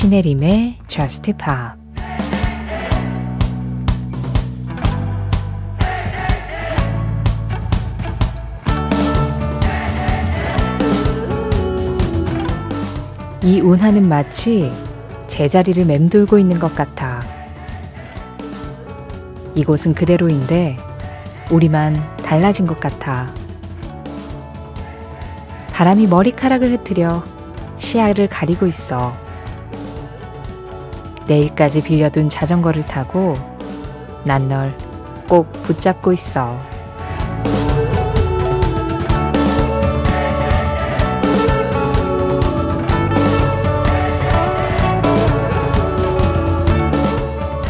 [0.00, 1.78] 신혜림의 Just Pop
[13.42, 14.72] 이 운하는 마치
[15.28, 17.22] 제자리를 맴돌고 있는 것 같아.
[19.54, 20.78] 이곳은 그대로인데
[21.50, 23.30] 우리만 달라진 것 같아.
[25.74, 27.22] 바람이 머리카락을 흐트려
[27.76, 29.28] 시야를 가리고 있어.
[31.30, 33.36] 내일까지 빌려둔 자전거를 타고
[34.24, 34.90] 난 널
[35.30, 36.58] 꼭 붙잡고 있어.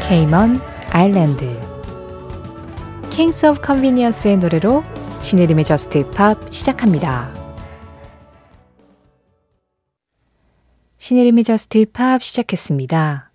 [0.08, 0.58] 케이먼
[0.90, 1.46] 아일랜드
[3.10, 4.82] Kings of Convenience의 노래로
[5.20, 7.30] 신혜림의 Just Pop 시작합니다.
[10.96, 13.29] 신혜림의 Just Pop 시작했습니다.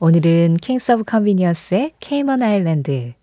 [0.00, 3.14] 오늘은 Kings of Convenience의 Cayman Islands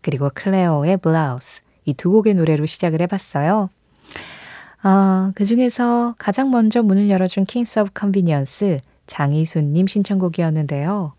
[0.00, 3.68] 그리고 Clairo의 Blouse 이 두 곡의 노래로 시작을 해봤어요.
[4.82, 11.12] 아, 그 중에서 가장 먼저 문을 열어준 Kings of Convenience 장희순님 신청곡이었는데요.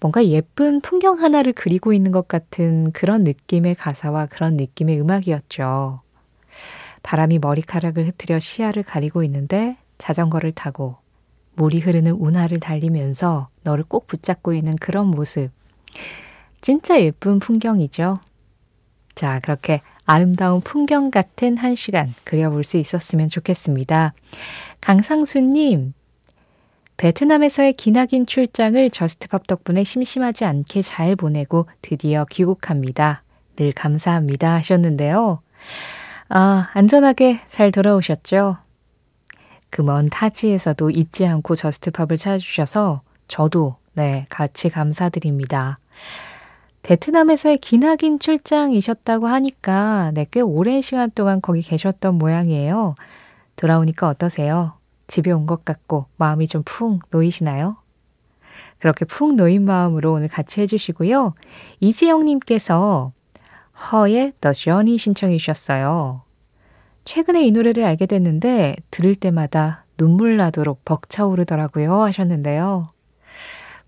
[0.00, 6.02] 뭔가 예쁜 풍경 하나를 그리고 있는 것 같은 그런 느낌의 가사와 그런 느낌의 음악이었죠.
[7.02, 10.96] 바람이 머리카락을 흐트려 시야를 가리고 있는데 자전거를 타고
[11.56, 15.50] 물이 흐르는 운하를 달리면서 너를 꼭 붙잡고 있는 그런 모습.
[16.60, 18.14] 진짜 예쁜 풍경이죠.
[19.14, 24.12] 자, 그렇게 아름다운 풍경 같은 한 시간 그려볼 수 있었으면 좋겠습니다.
[24.80, 25.94] 강상수님,
[26.96, 33.22] 베트남에서의 기나긴 출장을 Just Pop 덕분에 심심하지 않게 잘 보내고 드디어 귀국합니다.
[33.56, 35.40] 늘 감사합니다 하셨는데요.
[36.28, 38.58] 아, 안전하게 잘 돌아오셨죠?
[39.74, 45.80] 그 먼 타지에서도 잊지 않고 Just Pop을 찾아주셔서 저도 네, 같이 감사드립니다.
[46.84, 52.94] 베트남에서의 기나긴 출장이셨다고 하니까 네, 꽤 오랜 시간 동안 거기 계셨던 모양이에요.
[53.56, 54.74] 돌아오니까 어떠세요?
[55.08, 57.76] 집에 온 것 같고 마음이 좀 푹 놓이시나요?
[58.78, 61.34] 그렇게 푹 놓인 마음으로 오늘 같이 해주시고요.
[61.80, 63.10] 이지영님께서
[63.90, 66.22] 허의 The Journey 신청해 주셨어요.
[67.04, 72.88] 최근에 이 노래를 알게 됐는데 들을 때마다 눈물 나도록 벅차오르더라고요 하셨는데요.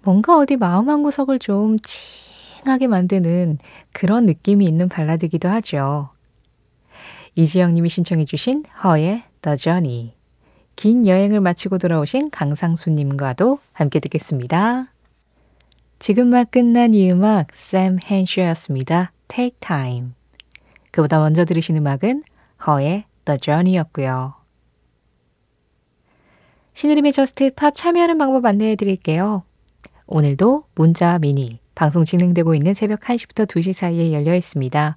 [0.02, 3.58] 뭔가 어디 마음 한 구석을 좀 칭하게 만드는
[3.92, 6.10] 그런 느낌이 있는 발라드기도 하죠.
[7.34, 10.14] 이지영님이 신청해 주신 허의 The Journey
[10.76, 14.92] 긴 여행을 마치고 돌아오신 강상수님과도 함께 듣겠습니다.
[15.98, 19.12] 지금 막 끝난 이 음악 샘 헨슈였습니다.
[19.28, 20.10] Take Time.
[20.92, 22.22] 그보다 먼저 들으신 음악은
[22.66, 24.34] 허의 The Journey였고요.
[26.74, 29.44] 신의림의 저스트 팝 참여하는 방법 안내해 드릴게요.
[30.06, 34.96] 오늘도 문자 미니 방송 진행되고 있는 새벽 1시부터 2시 사이에 열려 있습니다.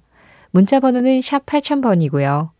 [0.50, 2.50] 문자 번호는 샵 8000번이고요.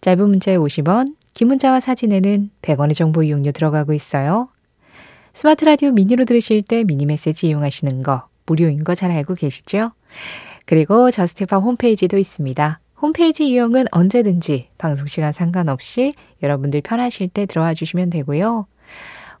[0.00, 4.48] 짧은 문자에 50원, 긴 문자와 사진에는 100원의 정보 이용료 들어가고 있어요.
[5.32, 9.92] 스마트 라디오 미니로 들으실 때 미니 메시지 이용하시는 거 무료인 거 잘 알고 계시죠?
[10.64, 12.80] 그리고 Just Pop 홈페이지도 있습니다.
[13.00, 18.66] 홈페이지 이용은 언제든지 방송 시간 상관없이 여러분들 편하실 때 들어와 주시면 되고요.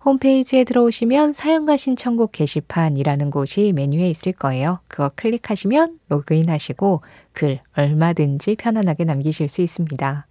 [0.04, 4.78] 홈페이지에 들어오시면 사연과 신청곡 게시판이라는 곳이 메뉴에 있을 거예요.
[4.86, 7.00] 그거 클릭하시면 로그인 하시고
[7.32, 10.26] 글 얼마든지 편안하게 남기실 수 있습니다.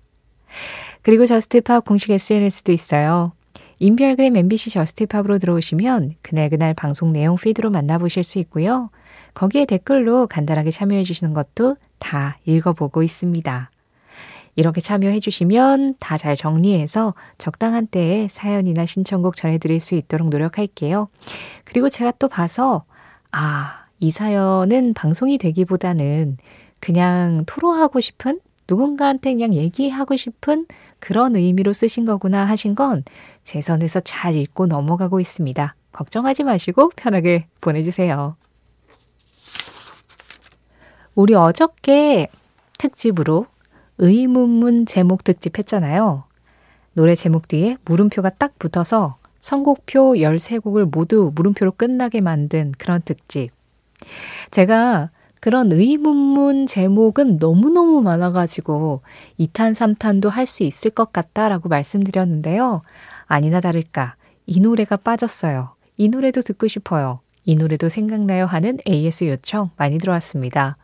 [1.02, 3.34] 그리고 Just Pop 공식 SNS도 있어요.
[3.80, 8.90] 인별그램 MBC Just Pop으로 들어오시면 그날그날 방송 내용 피드로 만나보실 수 있고요.
[9.36, 13.70] 거기에 댓글로 간단하게 참여해 주시는 것도 다 읽어보고 있습니다.
[14.56, 21.10] 이렇게 참여해 주시면 다 잘 정리해서 적당한 때에 사연이나 신청곡 전해드릴 수 있도록 노력할게요.
[21.66, 22.86] 그리고 제가 또 봐서,
[23.32, 26.38] 아, 이 사연은 방송이 되기보다는
[26.80, 30.66] 그냥 토로하고 싶은 누군가한테 그냥 얘기하고 싶은
[31.00, 33.04] 그런 의미로 쓰신 거구나 하신 건
[33.44, 35.76] 제 선에서 잘 읽고 넘어가고 있습니다.
[35.92, 38.36] 걱정하지 마시고 편하게 보내주세요.
[41.16, 42.28] 우리 어저께
[42.78, 43.46] 특집으로
[43.98, 46.26] 의문문 제목 특집 했잖아요.
[46.94, 53.52] 노래 제목 뒤에 물음표가 딱 붙어서 선곡표 13곡을 모두 물음표로 끝나게 만든 그런 특집.
[54.52, 55.10] 제가
[55.40, 59.02] 그런 의문문 제목은 너무너무 많아가지고
[59.40, 62.82] 2탄, 3탄도 할 수 있을 것 같다라고 말씀드렸는데요.
[63.28, 64.16] 아니나 다를까.
[64.48, 65.76] 이 노래가 빠졌어요.
[65.98, 67.20] 이 노래도 듣고 싶어요.
[67.46, 70.78] 이 노래도 생각나요 하는 AS 요청 많이 들어왔습니다.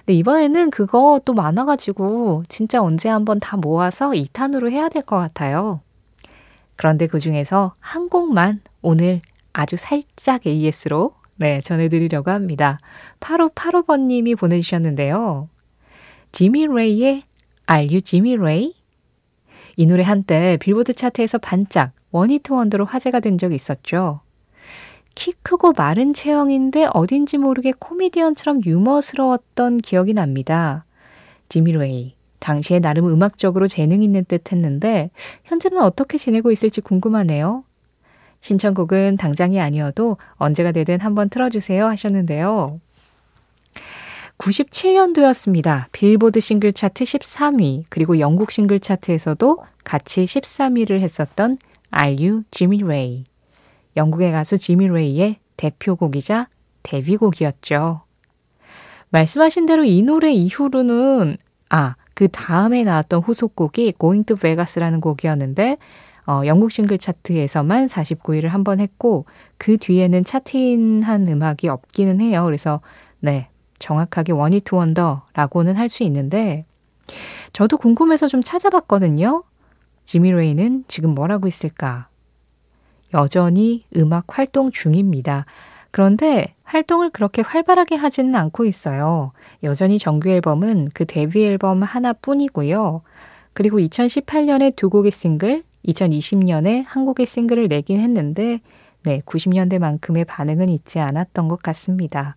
[0.00, 5.80] 근데 이번에는 그거 또 많아가지고 진짜 언제 한번 다 모아서 2탄으로 해야 될 것 같아요.
[6.76, 9.20] 그런데 그 중에서 한 곡만 오늘
[9.52, 12.78] 아주 살짝 AS로 네, 전해드리려고 합니다.
[13.20, 15.48] 8585번님이 보내주셨는데요.
[16.32, 17.24] 지미 레이의
[17.70, 18.74] Are You Jimmy Ray?
[19.76, 24.20] 이 노래 한때 빌보드 차트에서 반짝 one-hit wonder로 화제가 된 적이 있었죠.
[25.20, 30.86] 키 크고 마른 체형인데 어딘지 모르게 코미디언처럼 유머스러웠던 기억이 납니다.
[31.50, 32.14] 지미 레이.
[32.38, 35.10] 당시에 나름 음악적으로 재능 있는 듯 했는데
[35.44, 37.64] 현재는 어떻게 지내고 있을지 궁금하네요.
[38.40, 42.80] 신청곡은 당장이 아니어도 언제가 되든 한번 틀어주세요 하셨는데요.
[44.38, 45.92] 97년도였습니다.
[45.92, 51.58] 빌보드 싱글 차트 13위, 그리고 영국 싱글 차트에서도 같이 13위를 했었던
[51.94, 53.24] Are You Jimmy Ray.
[53.96, 56.48] 영국의 가수 지미 레이의 대표곡이자
[56.82, 58.02] 데뷔곡이었죠.
[59.10, 61.36] 말씀하신 대로 이 노래 이후로는
[61.70, 65.78] 아, 그 다음에 나왔던 후속곡이 Going to Vegas라는 곡이었는데
[66.26, 69.24] 어, 영국 싱글 차트에서만 49위를 한 번 했고
[69.58, 72.44] 그 뒤에는 차트인한 음악이 없기는 해요.
[72.44, 72.80] 그래서
[73.20, 73.48] 네,
[73.78, 76.64] 정확하게 원히트 원더라고는 할 수 있는데
[77.52, 79.42] 저도 궁금해서 좀 찾아봤거든요.
[80.04, 82.09] 지미 레이는 지금 뭘 하고 있을까?
[83.14, 85.46] 여전히 음악 활동 중입니다.
[85.90, 89.32] 그런데 활동을 그렇게 활발하게 하지는 않고 있어요.
[89.62, 93.02] 여전히 정규 앨범은 그 데뷔 앨범 하나뿐이고요.
[93.52, 98.60] 그리고 2018년에 두 곡의 싱글, 2020년에 한 곡의 싱글을 내긴 했는데,
[99.02, 102.36] 네, 90년대만큼의 반응은 있지 않았던 것 같습니다.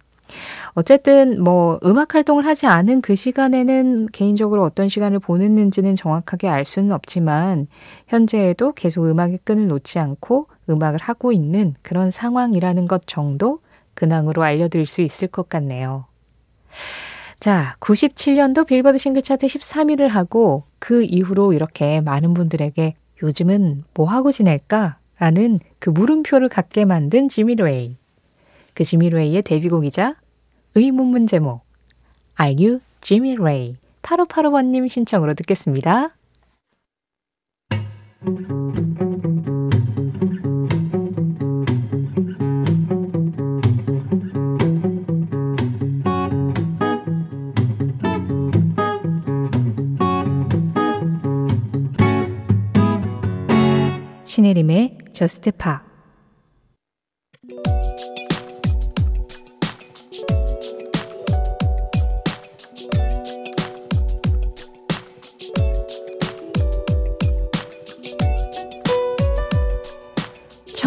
[0.73, 6.91] 어쨌든 뭐 음악 활동을 하지 않은 그 시간에는 개인적으로 어떤 시간을 보냈는지는 정확하게 알 수는
[6.91, 7.67] 없지만
[8.07, 13.59] 현재에도 계속 음악의 끈을 놓지 않고 음악을 하고 있는 그런 상황이라는 것 정도
[13.93, 16.05] 근황으로 알려드릴 수 있을 것 같네요.
[17.39, 24.31] 자, 97년도 빌보드 싱글 차트 13위를 하고 그 이후로 이렇게 많은 분들에게 요즘은 뭐 하고
[24.31, 24.97] 지낼까?
[25.19, 27.97] 라는 그 물음표를 갖게 만든 지미 레이.
[28.73, 30.15] 그 지미 레이의 데뷔곡이자
[30.75, 31.63] 의문문 제목
[32.39, 33.75] Are You Jimmy Ray?
[34.01, 36.15] 8585번님 신청으로 듣겠습니다.
[54.25, 55.92] 신혜림의 저스트 파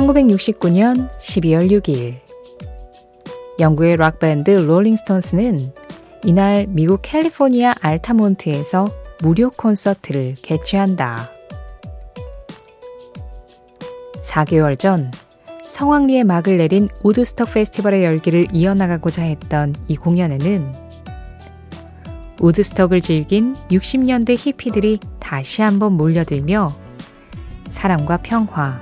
[0.07, 2.21] 1969년 12월 6일
[3.59, 5.73] 영국의 락밴드 롤링스톤스는
[6.25, 8.89] 이날 미국 캘리포니아 알타몬트에서
[9.23, 11.31] 무료 콘서트를 개최한다.
[14.23, 15.11] 4개월 전
[15.67, 20.73] 성황리에 막을 내린 우드스톡 페스티벌의 열기를 이어나가고자 했던 이 공연에는
[22.41, 26.73] 우드스톡을 즐긴 60년대 히피들이 다시 한번 몰려들며
[27.71, 28.81] 사랑과 평화,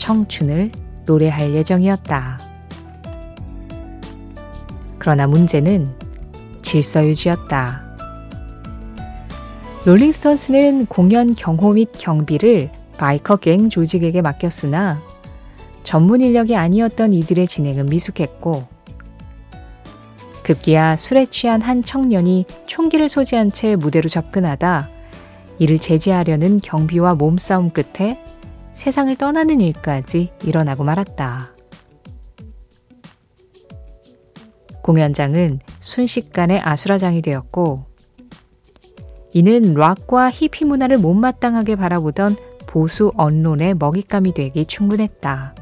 [0.00, 0.72] 청춘을
[1.04, 2.40] 노래할 예정이었다.
[4.98, 5.86] 그러나 문제는
[6.62, 7.84] 질서 유지였다.
[9.84, 15.02] 롤링스톤스는 공연 경호 및 경비를 바이커 갱 조직에게 맡겼으나
[15.82, 18.66] 전문 인력이 아니었던 이들의 진행은 미숙했고
[20.42, 24.88] 급기야 술에 취한 한 청년이 총기를 소지한 채 무대로 접근하다
[25.58, 28.18] 이를 제지하려는 경비와 몸싸움 끝에
[28.80, 31.54] 세상을 떠나는 일까지 일어나고 말았다.
[34.80, 37.84] 공연장은 순식간에 아수라장이 되었고,
[39.34, 45.54] 이는 락과 히피 문화를 못마땅하게 바라보던 보수 언론의 먹잇감이 되기 충분했다.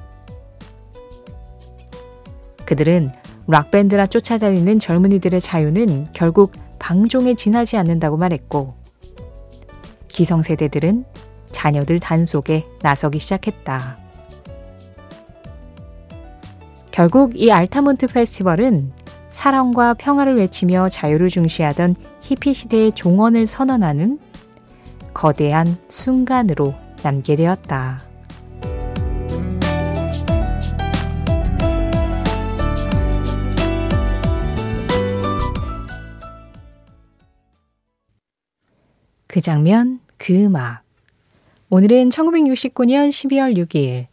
[2.66, 3.10] 그들은
[3.48, 8.76] 락밴드라 쫓아다니는 젊은이들의 자유는 결국 방종에 지나지 않는다고 말했고,
[10.06, 11.04] 기성세대들은
[11.50, 13.98] 자녀들 단속에 나서기 시작했다.
[16.90, 18.92] 결국 이 알타몬트 페스티벌은
[19.30, 24.18] 사랑과 평화를 외치며 자유를 중시하던 히피 시대의 종언을 선언하는
[25.14, 28.02] 거대한 순간으로 남게 되었다.
[39.28, 40.87] 그 장면, 그 음악.
[41.70, 44.06] 오늘은 1969년 12월 6일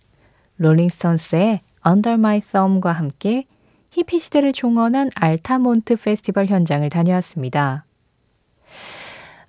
[0.57, 3.45] 롤링스톤스의 Under My Thumb과 함께
[3.91, 7.85] 히피 시대를 종언한 알타몬트 페스티벌 현장을 다녀왔습니다.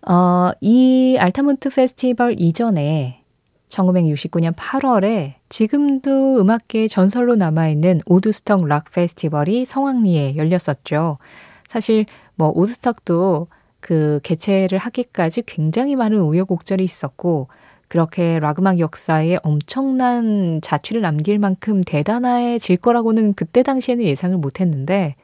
[0.08, 3.24] 어, 이 알타몬트 페스티벌 이전에
[3.66, 11.18] 1969년 8월에 지금도 음악계의 전설로 남아있는 오드스톡 락 페스티벌이 성황리에 열렸었죠.
[11.66, 13.48] 사실 뭐 오드스톡도
[13.80, 17.48] 그 개최를 하기까지 굉장히 많은 우여곡절이 있었고
[17.88, 25.14] 그렇게 락 음악 역사에 엄청난 자취를 남길 만큼 대단해질 거라고는 그때 당시에는 예상을 못 했는데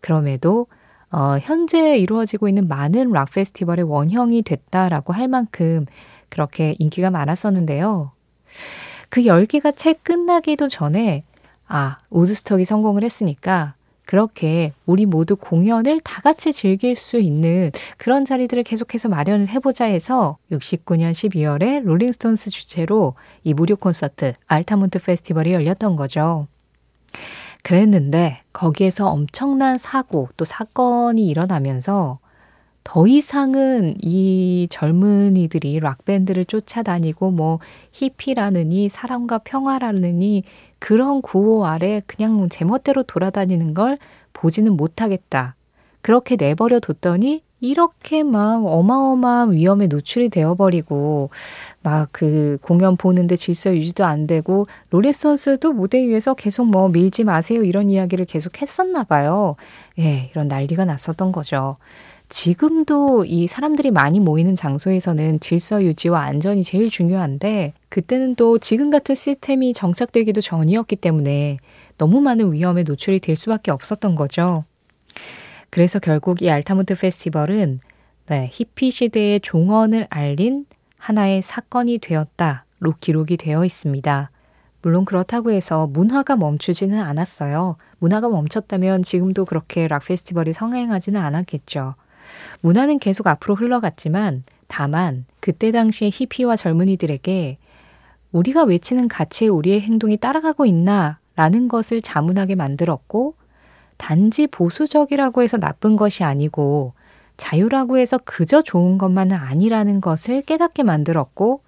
[0.00, 0.66] 그럼에도
[1.10, 5.84] 어, 현재 이루어지고 있는 많은 락 페스티벌의 원형이 됐다라고 할 만큼
[6.28, 8.12] 그렇게 인기가 많았었는데요.
[9.10, 11.24] 그 열기가 채 끝나기도 전에
[11.68, 18.62] 아, 우드스톡이 성공을 했으니까 그렇게 우리 모두 공연을 다 같이 즐길 수 있는 그런 자리들을
[18.64, 25.96] 계속해서 마련을 해보자 해서 69년 12월에 Rolling Stones 주최로 이 무료 콘서트 알타몬트 페스티벌이 열렸던
[25.96, 26.46] 거죠.
[27.62, 32.18] 그랬는데 거기에서 엄청난 사고 또 사건이 일어나면서
[32.84, 37.58] 더 이상은 이 젊은이들이 락밴드를 쫓아다니고 뭐
[37.92, 40.42] 히피라느니 사랑과 평화라느니
[40.78, 43.98] 그런 구호 아래 그냥 제멋대로 돌아다니는 걸
[44.32, 45.54] 보지는 못하겠다.
[46.00, 51.30] 그렇게 내버려 뒀더니 이렇게 막 어마어마한 위험에 노출이 되어버리고
[51.82, 57.62] 막 그 공연 보는데 질서 유지도 안 되고 로레선스도 무대 위에서 계속 뭐 밀지 마세요
[57.62, 59.54] 이런 이야기를 계속 했었나 봐요.
[60.00, 61.76] 예, 이런 난리가 났었던 거죠.
[62.32, 69.14] 지금도 이 사람들이 많이 모이는 장소에서는 질서 유지와 안전이 제일 중요한데 그때는 또 지금 같은
[69.14, 71.58] 시스템이 정착되기도 전이었기 때문에
[71.98, 74.64] 너무 많은 위험에 노출이 될 수밖에 없었던 거죠.
[75.68, 77.80] 그래서 결국 이 알타몬트 페스티벌은
[78.28, 80.64] 네, 히피 시대의 종언을 알린
[80.98, 84.30] 하나의 사건이 되었다로 기록이 되어 있습니다.
[84.80, 87.76] 물론 그렇다고 해서 문화가 멈추지는 않았어요.
[87.98, 91.94] 문화가 멈췄다면 지금도 그렇게 락 페스티벌이 성행하지는 않았겠죠.
[92.60, 97.58] 문화는 계속 앞으로 흘러갔지만 다만 그때 당시의 히피와 젊은이들에게
[98.32, 103.34] 우리가 외치는 가치에 우리의 행동이 따라가고 있나 라는 것을 자문하게 만들었고
[103.96, 106.94] 단지 보수적이라고 해서 나쁜 것이 아니고
[107.36, 111.62] 자유라고 해서 그저 좋은 것만은 아니라는 것을 깨닫게 만들었고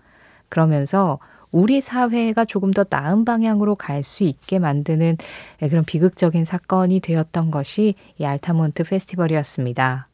[0.48, 1.18] 그러면서
[1.50, 5.16] 우리 사회가 조금 더 나은 방향으로 갈 수 있게 만드는
[5.60, 10.08] 그런 비극적인 사건이 되었던 것이 이 알타몬트 페스티벌이었습니다.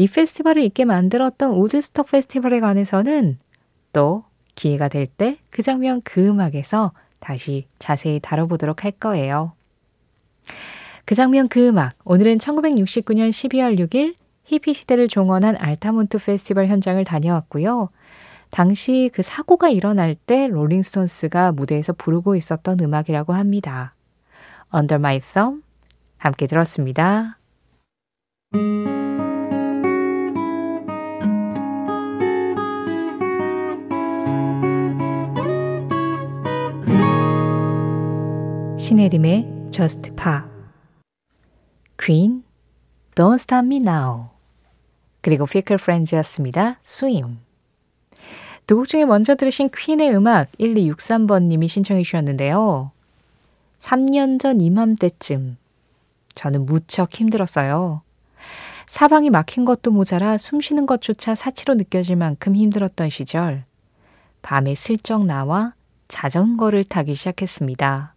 [0.00, 3.38] 이 페스티벌을 있게 만들었던 우드스톡 페스티벌에 관해서는
[3.92, 9.52] 또 기회가 될 때 그 장면 그 음악에서 다시 자세히 다뤄보도록 할 거예요.
[11.04, 11.96] 그 장면 그 음악.
[12.04, 14.14] 오늘은 1969년 12월 6일
[14.44, 17.90] 히피 시대를 종언한 알타몬트 페스티벌 현장을 다녀왔고요.
[18.48, 23.94] 당시 그 사고가 일어날 때 롤링스톤스가 무대에서 부르고 있었던 음악이라고 합니다.
[24.74, 25.62] Under My Thumb
[26.16, 27.36] 함께 들었습니다.
[38.90, 40.40] 신혜림의 Just Pa
[41.96, 42.42] 퀸
[43.14, 44.30] Don't Stop Me Now
[45.20, 46.80] 그리고 Fickle Friends였습니다.
[46.84, 47.38] Swim
[48.66, 52.90] 두 곡 중에 먼저 들으신 퀸의 음악 1263번님이 신청해 주셨는데요.
[53.78, 55.56] 3년 전 이맘때쯤
[56.34, 58.02] 저는 무척 힘들었어요.
[58.88, 63.62] 사방이 막힌 것도 모자라 숨 쉬는 것조차 사치로 느껴질 만큼 힘들었던 시절
[64.42, 65.74] 밤에 슬쩍 나와
[66.08, 68.16] 자전거를 타기 시작했습니다.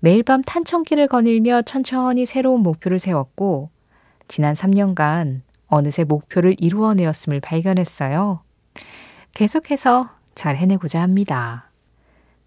[0.00, 3.70] 매일 밤 탄천길을 거닐며 천천히 새로운 목표를 세웠고,
[4.28, 8.42] 지난 3년간 어느새 목표를 이루어내었음을 발견했어요.
[9.34, 11.70] 계속해서 잘 해내고자 합니다.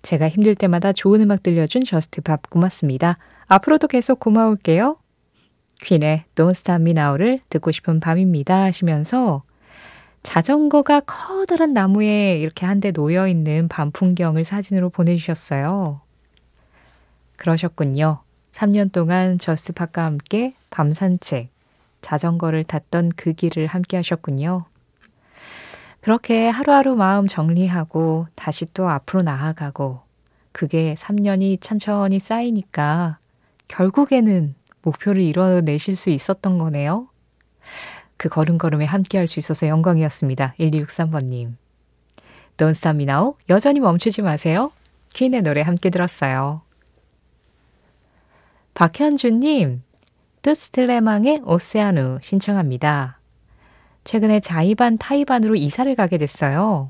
[0.02, 3.18] 제가 힘들 때마다 좋은 음악 들려준 Just Pop 고맙습니다.
[3.48, 4.98] 앞으로도 계속 고마울게요.
[5.82, 9.44] Queen의 Don't Stop Me Now를 듣고 싶은 밤입니다 하시면서
[10.24, 16.02] 자전거가 커다란 나무에 이렇게 한 대 놓여 있는 밤 풍경을 사진으로 보내주셨어요.
[17.42, 18.20] 그러셨군요.
[18.54, 21.50] 3년 동안 저스트팝과 함께 밤 산책,
[22.04, 24.66] 자전거를 탔던 그 길을 함께 하셨군요.
[26.02, 30.02] 그렇게 하루하루 마음 정리하고 다시 또 앞으로 나아가고
[30.52, 33.18] 그게 3년이 천천히 쌓이니까
[33.68, 37.08] 결국에는 목표를 이뤄내실 수 있었던 거네요.
[38.18, 40.54] 그 걸음걸음에 함께 할 수 있어서 영광이었습니다.
[40.60, 41.56] 1263번님.
[42.58, 44.72] Don't Stop Me Now 여전히 멈추지 마세요.
[45.14, 46.62] 퀸의 노래 함께 들었어요.
[48.74, 49.84] 박현주님,
[50.42, 53.20] 뜨스틀레망의 오세아누 신청합니다.
[54.04, 56.90] 최근에 자이반 타이반으로 이사를 가게 됐어요.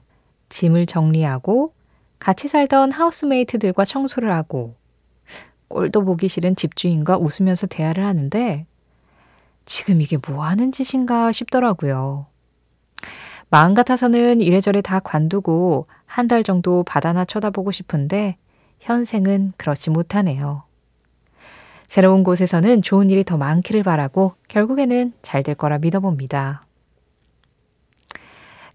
[0.49, 1.73] 짐을 정리하고
[2.19, 4.75] 같이 살던 하우스메이트들과 청소를 하고
[5.69, 8.65] 꼴도 보기 싫은 집주인과 웃으면서 대화를 하는데
[9.65, 12.27] 지금 이게 뭐 하는 짓인가 싶더라고요.
[13.49, 18.37] 마음 같아서는 이래저래 다 관두고 한 달 정도 바다나 쳐다보고 싶은데
[18.79, 20.63] 현생은 그렇지 못하네요.
[21.91, 26.65] 새로운 곳에서는 좋은 일이 더 많기를 바라고 결국에는 잘 될 거라 믿어봅니다.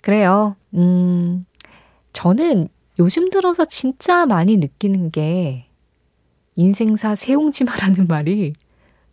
[0.03, 0.55] 그래요.
[0.75, 1.47] 음,
[2.13, 2.69] 저는
[2.99, 5.67] 요즘 들어서 진짜 많이 느끼는 게
[6.57, 8.53] 인생사 세옹지마라는 말이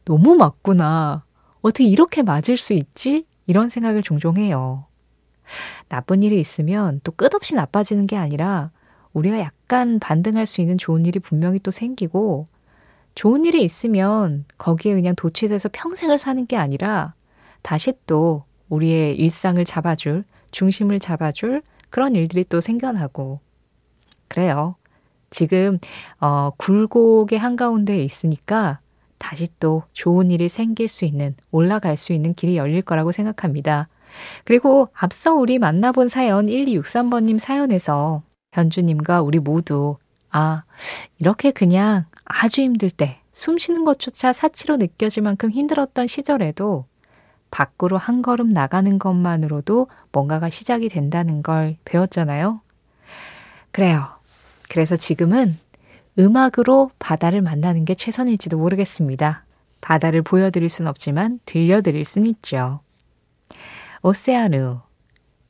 [0.03, 1.23] 너무 맞구나.
[1.61, 3.25] 어떻게 이렇게 맞을 수 있지?
[3.45, 4.85] 이런 생각을 종종 해요.
[5.87, 8.71] 나쁜 일이 있으면 또 끝없이 나빠지는 게 아니라
[9.13, 12.49] 우리가 약간 반등할 수 있는 좋은 일이 분명히 또 생기고
[13.15, 17.13] 좋은 일이 있으면 거기에 그냥 도취돼서 평생을 사는 게 아니라
[17.61, 23.39] 다시 또 우리의 일상을 잡아줄, 중심을 잡아줄 그런 일들이 또 생겨나고
[24.27, 24.75] 그래요.
[25.29, 25.79] 지금
[26.19, 28.79] 어, 굴곡의 한가운데에 있으니까
[29.17, 33.87] 다시 또 좋은 일이 생길 수 있는 올라갈 수 있는 길이 열릴 거라고 생각합니다.
[34.43, 39.97] 그리고 앞서 우리 만나본 사연 1263번님 사연에서 현주님과 우리 모두
[40.29, 40.63] 아,
[41.19, 46.85] 이렇게 그냥 아주 힘들 때 숨 쉬는 것조차 사치로 느껴질 만큼 힘들었던 시절에도
[47.49, 52.61] 밖으로 한 걸음 나가는 것만으로도 뭔가가 시작이 된다는 걸 배웠잖아요.
[53.71, 54.07] 그래요.
[54.69, 55.57] 그래서 지금은
[56.17, 59.45] 음악으로 바다를 만나는 게 최선일지도 모르겠습니다.
[59.81, 62.81] 바다를 보여드릴 순 없지만 들려드릴 순 있죠.
[64.03, 64.79] 오세아누,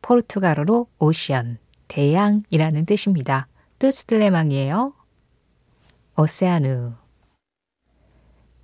[0.01, 1.57] 포르투갈어로 오션,
[1.89, 3.47] 대양이라는 뜻입니다.
[3.79, 4.93] 뚜스틀레망이에요.
[6.15, 6.93] 오세아누.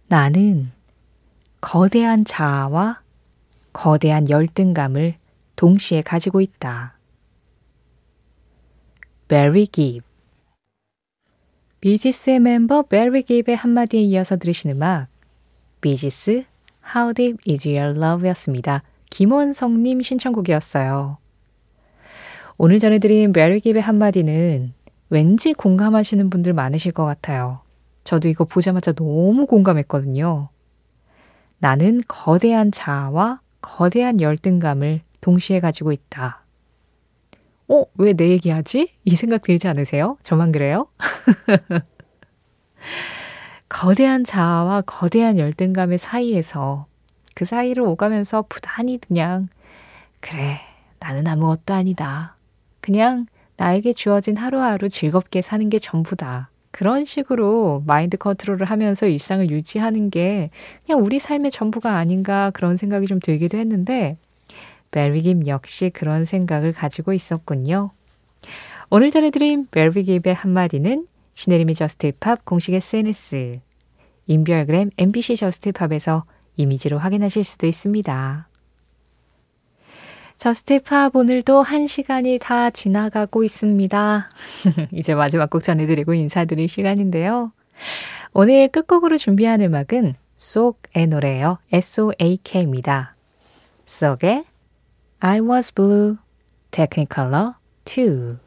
[0.08, 0.72] 나는
[1.62, 3.02] 거대한 자아와
[3.74, 5.16] 거대한 열등감을
[5.56, 6.98] 동시에 가지고 있다.
[9.28, 10.02] 베리 깁
[11.82, 15.08] Bee Gees의 멤버 베리 깁의 한마디에 이어서 들으신 음악
[15.82, 16.44] Bee Gees
[16.96, 18.84] How Deep Is Your Love였습니다.
[19.10, 21.18] 김원성님 신청곡이었어요.
[22.58, 24.74] 오늘 전해드린 베리 깁의 한마디는
[25.10, 27.62] 왠지 공감하시는 분들 많으실 것 같아요.
[28.04, 30.50] 저도 이거 보자마자 너무 공감했거든요.
[31.58, 36.44] 나는 거대한 자아와 거대한 열등감을 동시에 가지고 있다.
[37.68, 38.92] 어, 왜 내 얘기하지?
[39.04, 40.18] 이 생각 들지 않으세요?
[40.24, 40.88] 저만 그래요?
[43.70, 46.88] 거대한 자아와 거대한 열등감의 사이에서
[47.36, 49.48] 그 사이를 오가면서 부단히 그냥,
[50.20, 50.58] 그래,
[51.00, 52.36] 나는 아무것도 아니다.
[52.82, 53.28] 그냥
[53.60, 56.50] 나에게 주어진 하루하루 즐겁게 사는 게 전부다.
[56.72, 60.50] 그런 식으로 마인드 컨트롤을 하면서 일상을 유지하는 게
[60.86, 64.18] 그냥 우리 삶의 전부가 아닌가 그런 생각이 좀 들기도 했는데,
[64.92, 67.92] 베리 깁 역시 그런 생각을 가지고 있었군요.
[68.90, 73.60] 오늘 전해드린 베리 깁의 한마디는 신혜림의 Just Pop 공식 SNS,
[74.28, 76.24] 인별그램 MBC Just Pop에서
[76.56, 78.49] 이미지로 확인하실 수도 있습니다.
[80.40, 84.30] Just Pop 오늘도 한 시간이 다 지나가고 있습니다.
[84.94, 87.52] 이제 마지막 곡 전해드리고 인사드릴 시간인데요.
[88.32, 91.58] 오늘 끝곡으로 준비한 음악은 속의 노래예요.
[91.74, 93.14] S-O-A-K입니다.
[93.86, 94.46] 속의
[95.20, 96.16] I was blue,
[96.72, 98.38] Technicolor 2.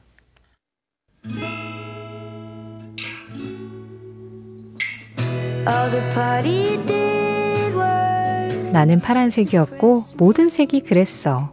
[8.72, 11.52] 나는 파란색이었고 모든 색이 그랬어.